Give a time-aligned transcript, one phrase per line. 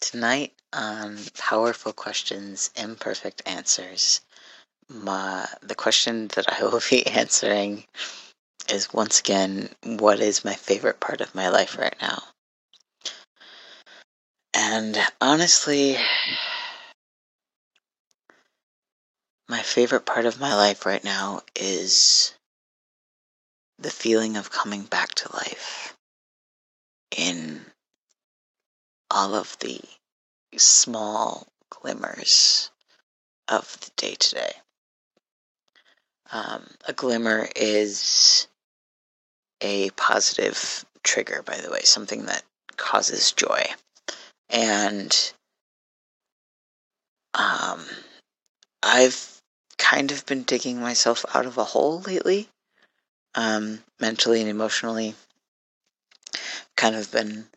[0.00, 4.20] Tonight on Powerful Questions, Imperfect Answers,
[4.88, 7.84] my, the question that I will be answering
[8.68, 12.22] is once again, what is my favorite part of my life right now?
[14.54, 15.98] And honestly,
[19.48, 22.34] my favorite part of my life right now is
[23.78, 25.96] the feeling of coming back to life
[27.16, 27.64] in
[29.10, 29.80] all of the
[30.56, 32.70] small glimmers
[33.48, 34.52] of the day to day.
[36.30, 38.48] A glimmer is
[39.60, 42.42] a positive trigger, by the way, something that
[42.76, 43.66] causes joy.
[44.48, 45.14] And
[47.34, 47.84] um,
[48.82, 49.42] I've
[49.76, 52.48] kind of been digging myself out of a hole lately,
[53.34, 55.14] um, mentally and emotionally.
[56.76, 57.48] Kind of been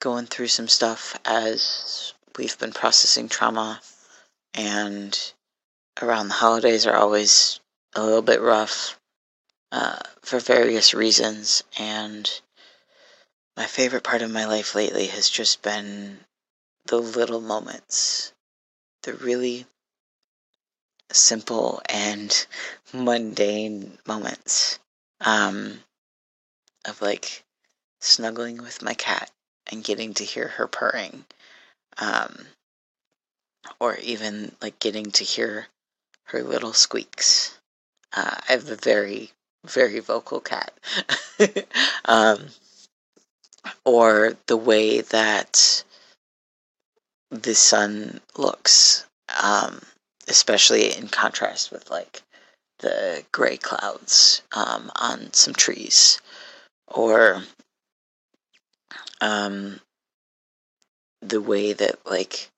[0.00, 3.80] going through some stuff as we've been processing trauma,
[4.54, 5.32] and
[6.00, 7.60] around the holidays are always
[7.94, 8.98] a little bit rough
[9.72, 11.62] uh, for various reasons.
[11.78, 12.30] And
[13.56, 16.18] my favorite part of my life lately has just been
[16.86, 18.32] the little moments,
[19.02, 19.66] the really
[21.12, 22.46] simple and
[22.92, 24.78] mundane moments
[25.20, 25.80] um,
[26.84, 27.44] of like
[28.00, 29.30] snuggling with my cat
[29.70, 31.24] and getting to hear her purring,
[31.98, 32.46] um,
[33.80, 35.66] or even like getting to hear
[36.24, 37.58] her little squeaks.
[38.12, 39.32] Uh, I have a very,
[39.64, 40.72] very vocal cat.
[42.04, 42.46] um,
[43.84, 45.84] or the way that
[47.30, 49.06] the sun looks,
[49.42, 49.80] um,
[50.28, 52.22] especially in contrast with like
[52.78, 56.20] the gray clouds um, on some trees,
[56.88, 57.42] or
[59.20, 59.80] um,
[61.22, 62.50] the way that like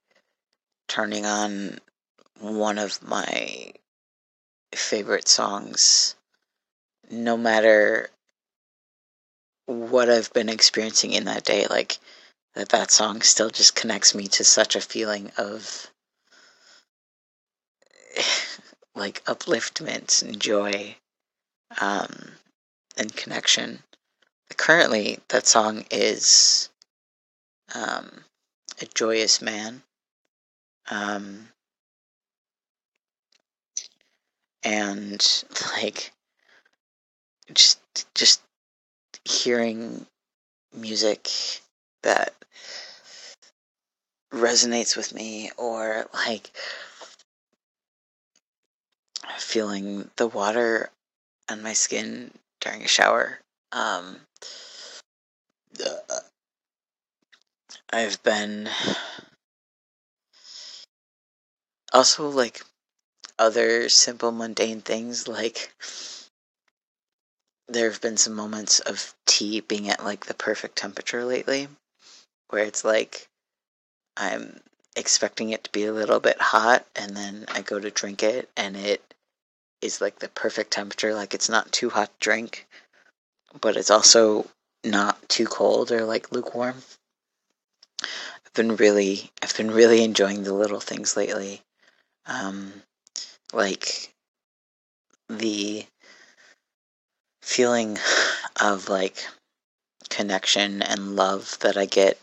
[0.89, 1.79] turning on
[2.41, 3.73] one of my
[4.75, 6.15] favorite songs,
[7.11, 8.11] no matter
[9.67, 11.99] what I've been experiencing in that day, like
[12.55, 15.91] that that song still just connects me to such a feeling of
[18.95, 20.97] like upliftment and joy
[21.81, 22.33] um,
[22.97, 23.83] and connection.
[24.59, 26.69] Currently, that song is
[27.75, 28.25] um,
[28.83, 29.83] a joyous man.
[30.91, 31.49] Um,
[34.65, 35.45] and
[35.77, 36.13] like
[37.55, 37.81] just
[38.15, 38.43] just
[39.25, 40.07] hearing
[40.75, 41.31] music
[42.03, 42.35] that
[44.33, 46.51] resonates with me or like
[49.39, 50.91] feeling the water
[51.49, 53.39] on my skin during a shower
[53.73, 54.21] um
[57.91, 58.69] I've been
[61.93, 62.63] also like
[63.39, 65.73] other simple mundane things like
[67.69, 71.69] there have been some moments of tea being at like the perfect temperature lately
[72.49, 73.29] where it's like
[74.17, 74.61] I'm
[74.97, 78.51] expecting it to be a little bit hot and then I go to drink it
[78.57, 79.03] and it
[79.81, 82.67] is like the perfect temperature like it's not too hot to drink
[83.61, 84.47] but it's also
[84.85, 86.83] not too cold or like lukewarm.
[88.03, 91.63] I've been really I've been really enjoying the little things lately.
[92.27, 92.83] Um
[93.53, 94.13] like
[95.29, 95.87] the
[97.43, 97.99] feeling
[98.61, 99.27] of like
[100.09, 102.19] connection and love that I get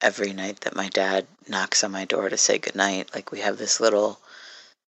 [0.00, 3.14] every night that my dad knocks on my door to say goodnight.
[3.14, 4.20] Like we have this little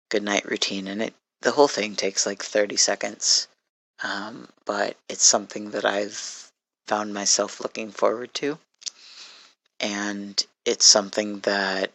[0.10, 3.48] goodnight routine, and it the whole thing takes like 30 seconds,
[4.04, 6.52] um, but it's something that I've
[6.88, 8.60] found myself looking forward to,
[9.80, 11.92] and it's something that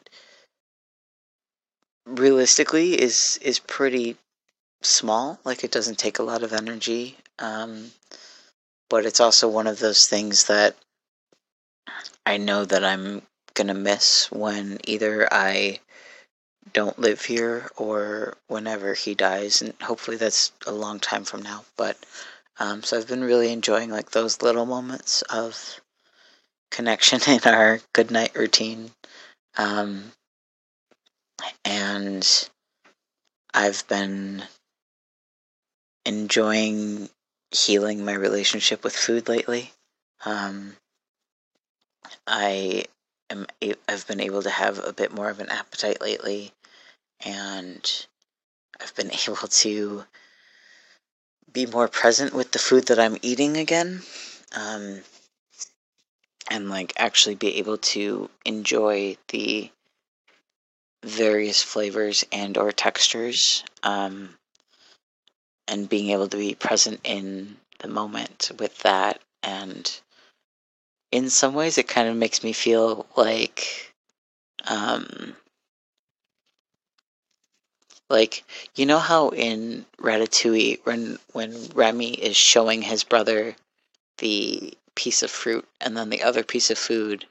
[2.06, 4.16] realistically is is pretty
[4.82, 5.38] small.
[5.44, 7.92] Like it doesn't take a lot of energy, um,
[8.88, 10.76] but it's also one of those things that
[12.25, 13.22] I know that I'm
[13.54, 15.81] gonna miss when either I
[16.73, 21.65] don't live here or whenever he dies, and hopefully that's a long time from now.
[21.76, 21.97] But
[22.59, 25.81] um, so I've been really enjoying like those little moments of
[26.70, 28.91] connection in our good night routine.
[29.56, 30.12] Um,
[31.65, 32.49] and
[33.55, 34.43] I've been
[36.05, 37.09] enjoying
[37.50, 39.73] healing my relationship with food lately.
[40.25, 40.76] Um,
[42.26, 42.85] I
[43.31, 43.47] am
[43.88, 46.53] I've been able to have a bit more of an appetite lately,
[47.25, 48.06] and
[48.81, 50.05] I've been able to
[51.53, 54.03] be more present with the food that I'm eating again.
[54.55, 55.03] Um,
[56.50, 59.70] and like actually be able to enjoy the
[61.05, 64.37] various flavors and or textures um,
[65.67, 70.00] and being able to be present in the moment with that and
[71.12, 73.94] in some ways it kind of makes me feel like
[74.67, 75.37] um
[78.08, 78.44] like
[78.75, 83.56] you know how in Ratatouille when when Remy is showing his brother
[84.19, 87.25] the piece of fruit and then the other piece of food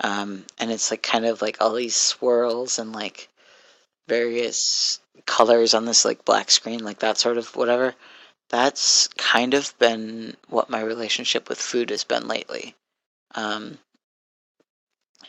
[0.00, 3.28] um and it's like kind of like all these swirls and like
[4.08, 7.94] various colors on this like black screen like that sort of whatever
[8.50, 12.74] that's kind of been what my relationship with food has been lately.
[13.34, 13.78] Um,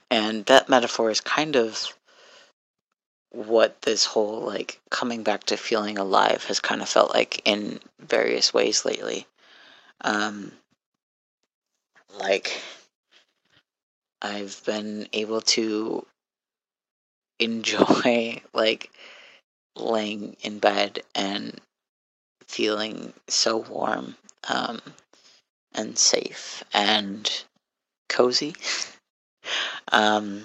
[0.10, 1.96] and that metaphor is kind of
[3.32, 7.80] what this whole like coming back to feeling alive has kind of felt like in
[8.00, 9.26] various ways lately.
[10.02, 10.52] Um,
[12.20, 12.62] like
[14.22, 16.06] I've been able to
[17.40, 18.92] enjoy like
[19.76, 21.60] laying in bed and
[22.48, 24.16] feeling so warm
[24.50, 24.82] um,
[25.74, 27.44] and safe and
[28.10, 28.56] cozy.
[29.92, 30.44] um,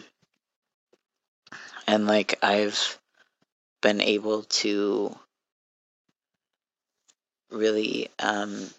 [1.87, 2.99] and like I've
[3.83, 5.17] been able to
[7.51, 8.71] really um,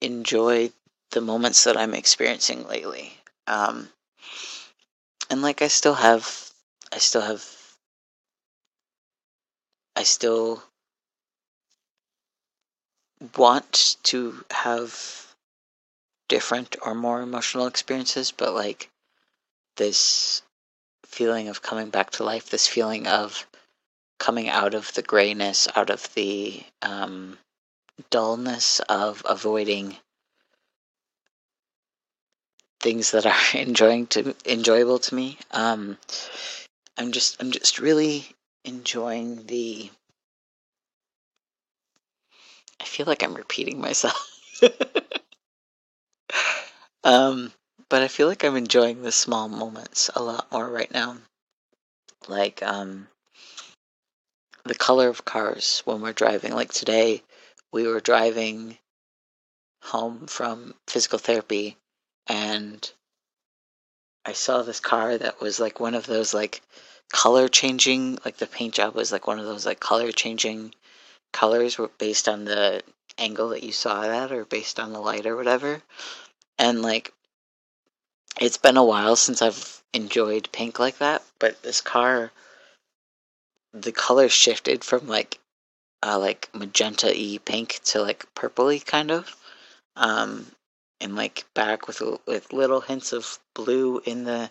[0.00, 0.70] enjoy
[1.10, 3.12] the moments that I'm experiencing lately.
[3.46, 3.88] Um,
[5.28, 6.50] and like I still have,
[6.92, 7.44] I still have,
[9.96, 10.62] I still
[13.36, 15.34] want to have
[16.28, 18.88] different or more emotional experiences, but like
[19.80, 20.42] this
[21.06, 23.46] feeling of coming back to life, this feeling of
[24.18, 27.38] coming out of the grayness, out of the um,
[28.10, 29.96] dullness of avoiding
[32.78, 35.38] things that are enjoying to enjoyable to me.
[35.50, 35.96] Um,
[36.98, 38.26] I'm just I'm just really
[38.66, 39.90] enjoying the.
[42.78, 44.28] I feel like I'm repeating myself.
[47.04, 47.50] um,
[47.90, 51.18] but I feel like I'm enjoying the small moments a lot more right now.
[52.28, 53.08] Like um,
[54.64, 56.54] the color of cars when we're driving.
[56.54, 57.22] Like today,
[57.72, 58.78] we were driving
[59.82, 61.76] home from physical therapy
[62.28, 62.92] and
[64.24, 66.60] I saw this car that was like one of those like
[67.12, 70.74] color changing like the paint job was like one of those like color changing
[71.32, 72.82] colors were based on the
[73.18, 75.82] angle that you saw it at or based on the light or whatever
[76.58, 77.12] and like
[78.38, 82.30] it's been a while since I've enjoyed pink like that but this car
[83.72, 85.38] the color shifted from like
[86.02, 89.36] uh, like magenta y pink to like purpley kind of
[89.96, 90.46] um
[91.00, 94.50] and like back with with little hints of blue in the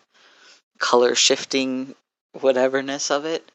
[0.77, 1.95] color shifting
[2.37, 3.51] whateverness of it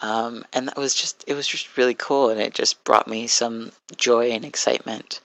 [0.00, 3.26] um and that was just it was just really cool and it just brought me
[3.26, 5.20] some joy and excitement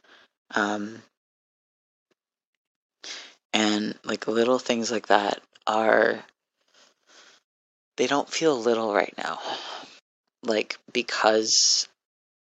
[0.56, 1.02] um
[3.54, 6.24] and like little things like that are
[7.98, 9.40] they don't feel little right now
[10.44, 11.88] like because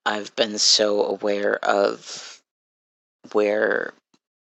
[0.05, 2.41] I've been so aware of
[3.31, 3.93] where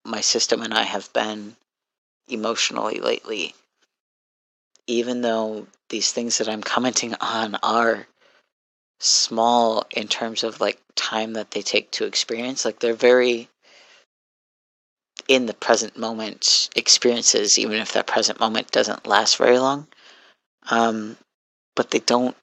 [0.04, 1.56] my system and I have been
[2.28, 3.54] emotionally lately.
[4.86, 8.06] Even though these things that I'm commenting on are
[9.00, 13.48] small in terms of like time that they take to experience, like they're very
[15.28, 19.86] in the present moment experiences, even if that present moment doesn't last very long.
[20.70, 21.16] Um,
[21.74, 22.36] but they don't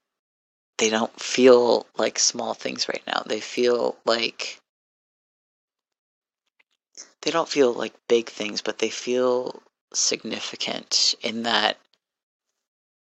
[0.78, 3.24] they don't feel like small things right now.
[3.26, 4.60] They feel like
[7.22, 9.62] they don't feel like big things, but they feel
[9.94, 11.78] significant in that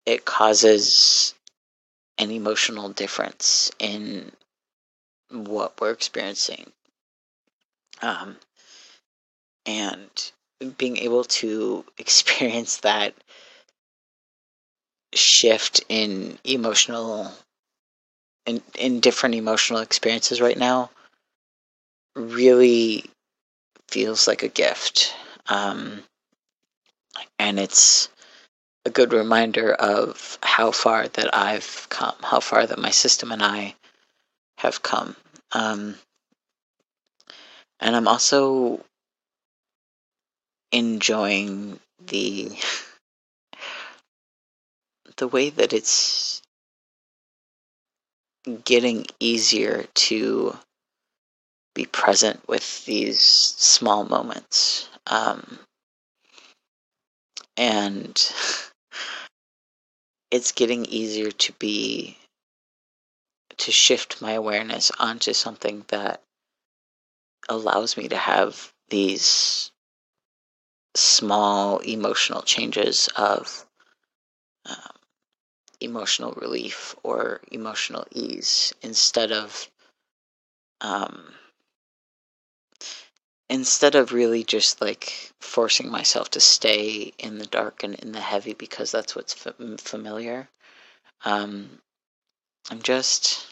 [0.05, 1.33] it causes
[2.17, 4.31] an emotional difference in
[5.29, 6.71] what we're experiencing.
[8.01, 8.37] Um,
[9.69, 10.31] and
[10.77, 13.13] being able to experience that
[15.13, 17.31] shift in emotional
[18.45, 20.89] in, in different emotional experiences right now
[22.15, 23.05] really
[23.89, 25.13] feels like a gift.
[25.47, 26.03] Um,
[27.37, 28.09] and it's
[28.85, 33.43] a good reminder of how far that I've come, how far that my system and
[33.43, 33.75] I
[34.57, 35.15] have come.
[35.51, 35.95] Um,
[37.79, 38.83] and I'm also
[40.71, 42.51] enjoying the
[45.17, 46.41] the way that it's
[48.63, 50.55] getting easier to
[51.75, 54.89] be present with these small moments.
[55.07, 55.59] Um,
[57.57, 58.15] and
[60.31, 62.17] it's getting easier to be
[63.57, 66.21] to shift my awareness onto something that
[67.49, 69.71] allows me to have these
[70.95, 73.65] small emotional changes of
[74.65, 74.75] um,
[75.81, 79.69] emotional relief or emotional ease instead of
[80.81, 81.33] um,
[83.49, 88.21] instead of really just like forcing myself to stay in the dark and in the
[88.21, 90.49] heavy because that's what's f- familiar.
[91.25, 91.79] Um,
[92.69, 93.47] i'm just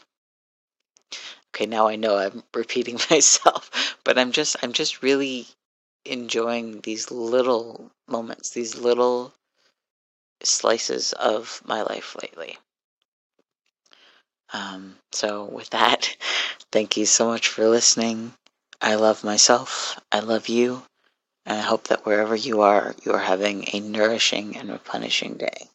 [1.50, 5.48] okay now i know i'm repeating myself but i'm just i'm just really
[6.08, 9.34] enjoying these little moments these little
[10.44, 12.58] slices of my life lately.
[14.54, 16.16] Um, so with that
[16.72, 18.34] thank you so much for listening.
[18.82, 20.00] I love myself.
[20.12, 20.84] I love you.
[21.46, 25.70] And i hope that wherever you are you are having a nourishing and replenishing day